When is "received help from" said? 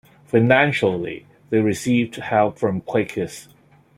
1.59-2.81